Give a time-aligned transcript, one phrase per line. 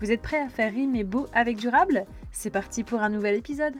[0.00, 2.04] Vous êtes prêts à faire rimer beau avec durable?
[2.30, 3.74] C'est parti pour un nouvel épisode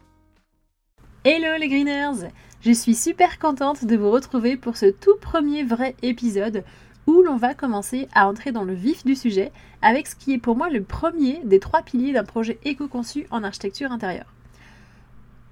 [1.25, 2.29] Hello les greeners
[2.61, 6.65] Je suis super contente de vous retrouver pour ce tout premier vrai épisode
[7.07, 10.39] où l'on va commencer à entrer dans le vif du sujet avec ce qui est
[10.39, 14.35] pour moi le premier des trois piliers d'un projet éco-conçu en architecture intérieure.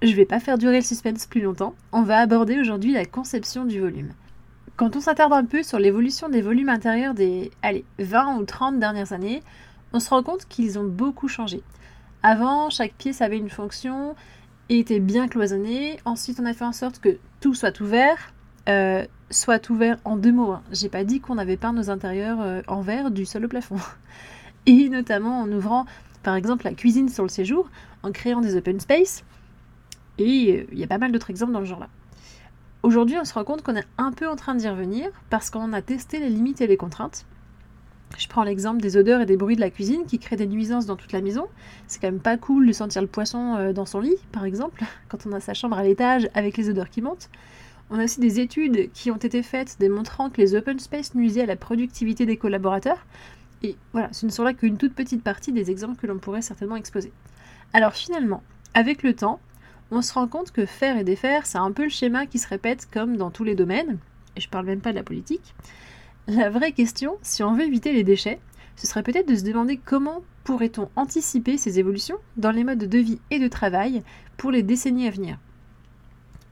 [0.01, 3.63] Je vais pas faire durer le suspense plus longtemps, on va aborder aujourd'hui la conception
[3.63, 4.11] du volume.
[4.75, 8.79] Quand on s'attarde un peu sur l'évolution des volumes intérieurs des allez, 20 ou 30
[8.79, 9.41] dernières années,
[9.97, 11.63] on se rend compte qu'ils ont beaucoup changé.
[12.21, 14.15] Avant, chaque pièce avait une fonction
[14.69, 15.97] et était bien cloisonnée.
[16.05, 18.31] Ensuite, on a fait en sorte que tout soit ouvert.
[18.69, 20.51] Euh, soit ouvert en deux mots.
[20.51, 20.61] Hein.
[20.71, 23.77] J'ai pas dit qu'on avait peint nos intérieurs euh, en verre du sol au plafond.
[24.67, 25.87] Et notamment en ouvrant,
[26.21, 27.67] par exemple, la cuisine sur le séjour,
[28.03, 29.23] en créant des open space.
[30.19, 31.89] Et euh, il y a pas mal d'autres exemples dans le genre là.
[32.83, 35.73] Aujourd'hui, on se rend compte qu'on est un peu en train d'y revenir parce qu'on
[35.73, 37.25] a testé les limites et les contraintes.
[38.17, 40.85] Je prends l'exemple des odeurs et des bruits de la cuisine qui créent des nuisances
[40.85, 41.47] dans toute la maison.
[41.87, 44.83] C'est quand même pas cool de sentir le poisson euh, dans son lit, par exemple,
[45.09, 47.29] quand on a sa chambre à l'étage avec les odeurs qui montent.
[47.89, 51.43] On a aussi des études qui ont été faites démontrant que les open space nuisaient
[51.43, 53.05] à la productivité des collaborateurs.
[53.63, 56.41] Et voilà, ce ne sont là qu'une toute petite partie des exemples que l'on pourrait
[56.41, 57.11] certainement exposer.
[57.73, 59.39] Alors finalement, avec le temps,
[59.91, 62.47] on se rend compte que faire et défaire, c'est un peu le schéma qui se
[62.47, 63.97] répète comme dans tous les domaines,
[64.35, 65.55] et je parle même pas de la politique.
[66.29, 68.41] La vraie question, si on veut éviter les déchets,
[68.75, 72.97] ce serait peut-être de se demander comment pourrait-on anticiper ces évolutions dans les modes de
[72.97, 74.03] vie et de travail
[74.35, 75.39] pour les décennies à venir.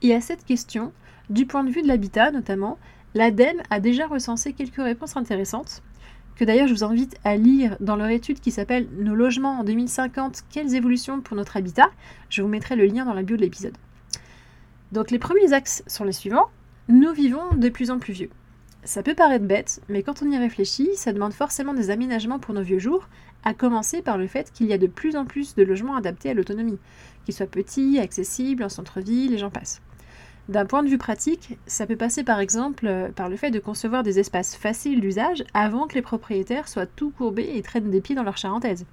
[0.00, 0.94] Et à cette question,
[1.28, 2.78] du point de vue de l'habitat notamment,
[3.12, 5.82] l'ADEME a déjà recensé quelques réponses intéressantes,
[6.36, 9.64] que d'ailleurs je vous invite à lire dans leur étude qui s'appelle Nos logements en
[9.64, 11.90] 2050, quelles évolutions pour notre habitat?
[12.30, 13.76] Je vous mettrai le lien dans la bio de l'épisode.
[14.92, 16.48] Donc les premiers axes sont les suivants.
[16.88, 18.30] Nous vivons de plus en plus vieux.
[18.86, 22.54] Ça peut paraître bête, mais quand on y réfléchit, ça demande forcément des aménagements pour
[22.54, 23.08] nos vieux jours,
[23.42, 26.30] à commencer par le fait qu'il y a de plus en plus de logements adaptés
[26.30, 26.78] à l'autonomie,
[27.24, 29.82] qu'ils soient petits, accessibles, en centre-ville, et j'en passe.
[30.48, 33.58] D'un point de vue pratique, ça peut passer par exemple euh, par le fait de
[33.58, 38.00] concevoir des espaces faciles d'usage avant que les propriétaires soient tout courbés et traînent des
[38.00, 38.86] pieds dans leur charentaise.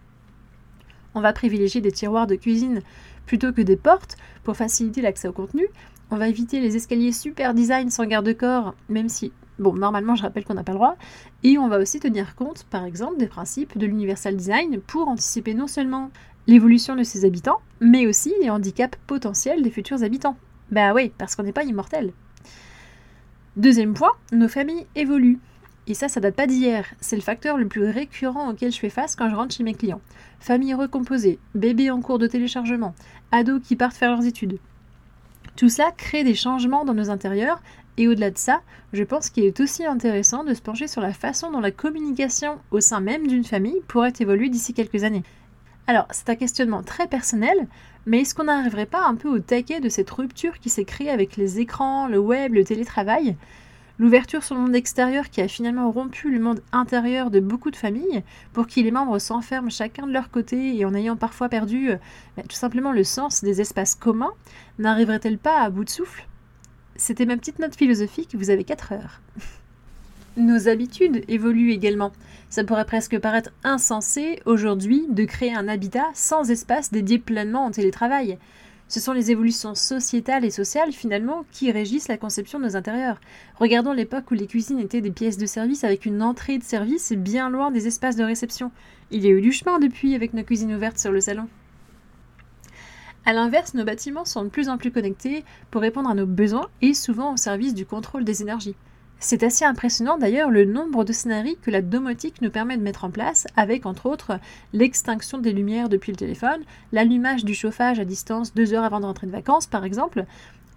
[1.13, 2.81] On va privilégier des tiroirs de cuisine
[3.27, 5.67] plutôt que des portes pour faciliter l'accès au contenu.
[6.09, 10.45] On va éviter les escaliers super design sans garde-corps, même si Bon, normalement, je rappelle
[10.45, 10.95] qu'on n'a pas le droit.
[11.43, 15.53] Et on va aussi tenir compte, par exemple, des principes de l'universal design pour anticiper
[15.53, 16.09] non seulement
[16.47, 20.35] l'évolution de ses habitants, mais aussi les handicaps potentiels des futurs habitants.
[20.71, 22.13] Bah oui, parce qu'on n'est pas immortel.
[23.55, 25.39] Deuxième point, nos familles évoluent.
[25.85, 26.85] Et ça, ça date pas d'hier.
[27.01, 29.73] C'est le facteur le plus récurrent auquel je fais face quand je rentre chez mes
[29.73, 30.01] clients.
[30.39, 32.95] Famille recomposée, bébés en cours de téléchargement,
[33.31, 34.59] ados qui partent faire leurs études.
[35.55, 37.61] Tout ça crée des changements dans nos intérieurs
[37.97, 38.61] et au-delà de ça,
[38.91, 42.59] je pense qu'il est aussi intéressant de se pencher sur la façon dont la communication
[42.71, 45.23] au sein même d'une famille pourrait évoluer d'ici quelques années.
[45.85, 47.67] Alors, c'est un questionnement très personnel,
[48.05, 51.09] mais est-ce qu'on n'arriverait pas un peu au taquet de cette rupture qui s'est créée
[51.09, 53.35] avec les écrans, le web, le télétravail?
[53.99, 57.75] L'ouverture sur le monde extérieur qui a finalement rompu le monde intérieur de beaucoup de
[57.75, 61.91] familles pour qui les membres s'enferment chacun de leur côté et en ayant parfois perdu
[61.91, 61.97] euh,
[62.35, 64.33] bah, tout simplement le sens des espaces communs,
[64.79, 66.27] n'arriverait-elle pas à bout de souffle?
[66.95, 69.21] C'était ma petite note philosophique, vous avez 4 heures.
[70.35, 72.11] Nos habitudes évoluent également.
[72.49, 77.71] Ça pourrait presque paraître insensé aujourd'hui de créer un habitat sans espace dédié pleinement au
[77.71, 78.39] télétravail.
[78.87, 83.21] Ce sont les évolutions sociétales et sociales finalement qui régissent la conception de nos intérieurs.
[83.55, 87.11] Regardons l'époque où les cuisines étaient des pièces de service avec une entrée de service
[87.13, 88.71] bien loin des espaces de réception.
[89.11, 91.47] Il y a eu du chemin depuis avec nos cuisines ouvertes sur le salon.
[93.25, 96.67] A l'inverse, nos bâtiments sont de plus en plus connectés pour répondre à nos besoins
[96.81, 98.75] et souvent au service du contrôle des énergies.
[99.19, 103.05] C'est assez impressionnant d'ailleurs le nombre de scénarios que la domotique nous permet de mettre
[103.05, 104.37] en place, avec entre autres
[104.73, 109.05] l'extinction des lumières depuis le téléphone, l'allumage du chauffage à distance deux heures avant de
[109.05, 110.25] rentrer de vacances par exemple.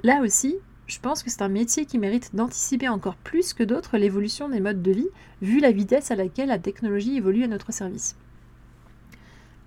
[0.05, 0.55] Là aussi,
[0.87, 4.61] je pense que c'est un métier qui mérite d'anticiper encore plus que d'autres l'évolution des
[4.61, 5.09] modes de vie,
[5.43, 8.15] vu la vitesse à laquelle la technologie évolue à notre service.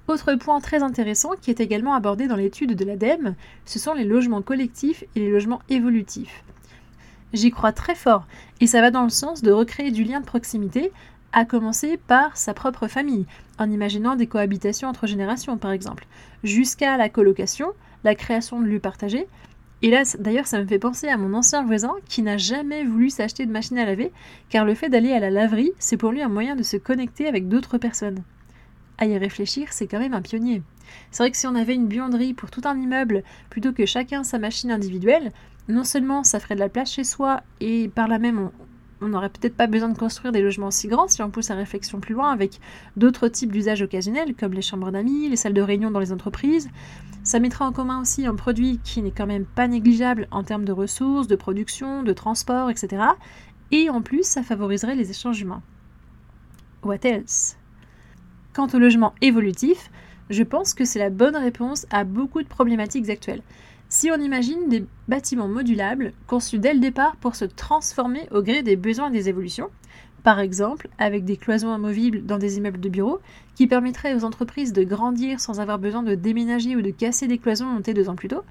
[0.10, 3.36] Autre point très intéressant qui est également abordé dans l'étude de l'ADEME,
[3.66, 6.44] ce sont les logements collectifs et les logements évolutifs.
[7.32, 8.26] J'y crois très fort
[8.60, 10.92] et ça va dans le sens de recréer du lien de proximité
[11.32, 13.28] à commencer par sa propre famille,
[13.60, 16.08] en imaginant des cohabitations entre générations par exemple,
[16.44, 17.68] jusqu'à la colocation,
[18.04, 19.28] la création de lieux partagés.
[19.84, 23.12] Et là, d'ailleurs, ça me fait penser à mon ancien voisin qui n'a jamais voulu
[23.12, 24.12] s'acheter de machine à laver,
[24.50, 27.28] car le fait d'aller à la laverie, c'est pour lui un moyen de se connecter
[27.28, 28.24] avec d'autres personnes.
[29.02, 30.62] À y réfléchir, c'est quand même un pionnier.
[31.10, 34.26] C'est vrai que si on avait une buanderie pour tout un immeuble, plutôt que chacun
[34.26, 35.32] sa machine individuelle,
[35.70, 38.50] non seulement ça ferait de la place chez soi, et par là même
[39.00, 41.56] on, n'aurait peut-être pas besoin de construire des logements si grands si on pousse la
[41.56, 42.60] réflexion plus loin avec
[42.98, 46.70] d'autres types d'usages occasionnels comme les chambres d'amis, les salles de réunion dans les entreprises.
[47.24, 50.66] Ça mettra en commun aussi un produit qui n'est quand même pas négligeable en termes
[50.66, 53.04] de ressources, de production, de transport, etc.
[53.72, 55.62] Et en plus, ça favoriserait les échanges humains.
[56.84, 57.59] What else?
[58.54, 59.92] Quant au logement évolutif,
[60.30, 63.44] je pense que c'est la bonne réponse à beaucoup de problématiques actuelles.
[63.90, 68.64] Si on imagine des bâtiments modulables conçus dès le départ pour se transformer au gré
[68.64, 69.70] des besoins et des évolutions,
[70.24, 73.20] par exemple avec des cloisons amovibles dans des immeubles de bureaux
[73.56, 77.38] qui permettraient aux entreprises de grandir sans avoir besoin de déménager ou de casser des
[77.38, 78.44] cloisons montées deux ans plus tôt.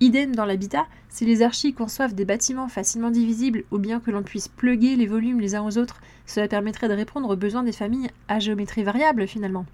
[0.00, 4.22] Idem dans l'habitat, si les archis conçoivent des bâtiments facilement divisibles ou bien que l'on
[4.22, 7.72] puisse pluguer les volumes les uns aux autres, cela permettrait de répondre aux besoins des
[7.72, 9.66] familles à géométrie variable finalement.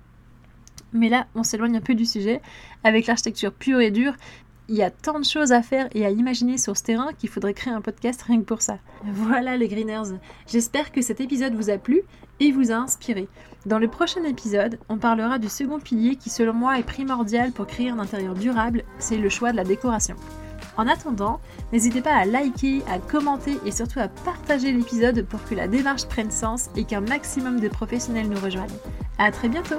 [0.94, 2.41] Mais là, on s'éloigne un peu du sujet.
[2.85, 4.15] Avec l'architecture pure et dure,
[4.69, 7.28] il y a tant de choses à faire et à imaginer sur ce terrain qu'il
[7.28, 8.78] faudrait créer un podcast rien que pour ça.
[9.05, 12.02] Voilà les Greeners, j'espère que cet épisode vous a plu
[12.40, 13.28] et vous a inspiré.
[13.66, 17.66] Dans le prochain épisode, on parlera du second pilier qui selon moi est primordial pour
[17.66, 20.16] créer un intérieur durable, c'est le choix de la décoration.
[20.76, 21.40] En attendant,
[21.72, 26.06] n'hésitez pas à liker, à commenter et surtout à partager l'épisode pour que la démarche
[26.06, 28.66] prenne sens et qu'un maximum de professionnels nous rejoignent.
[29.19, 29.78] A très bientôt